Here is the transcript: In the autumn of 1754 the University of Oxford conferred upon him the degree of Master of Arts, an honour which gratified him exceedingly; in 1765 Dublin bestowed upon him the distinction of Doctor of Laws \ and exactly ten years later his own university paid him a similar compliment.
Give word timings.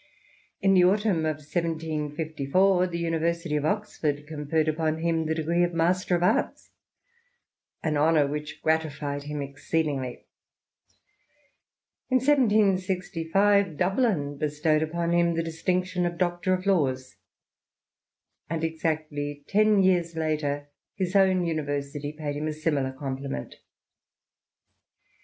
In 0.61 0.73
the 0.73 0.83
autumn 0.83 1.25
of 1.27 1.35
1754 1.37 2.87
the 2.87 2.97
University 2.97 3.55
of 3.55 3.65
Oxford 3.65 4.25
conferred 4.25 4.67
upon 4.67 4.97
him 4.97 5.27
the 5.27 5.35
degree 5.35 5.63
of 5.63 5.75
Master 5.75 6.15
of 6.15 6.23
Arts, 6.23 6.71
an 7.83 7.97
honour 7.97 8.25
which 8.25 8.63
gratified 8.63 9.21
him 9.25 9.43
exceedingly; 9.43 10.25
in 12.09 12.17
1765 12.17 13.77
Dublin 13.77 14.37
bestowed 14.39 14.81
upon 14.81 15.11
him 15.13 15.35
the 15.35 15.43
distinction 15.43 16.07
of 16.07 16.17
Doctor 16.17 16.51
of 16.55 16.65
Laws 16.65 17.17
\ 17.81 18.49
and 18.49 18.63
exactly 18.63 19.45
ten 19.47 19.83
years 19.83 20.15
later 20.15 20.69
his 20.95 21.15
own 21.15 21.45
university 21.45 22.11
paid 22.11 22.35
him 22.35 22.47
a 22.47 22.53
similar 22.53 22.91
compliment. 22.91 23.57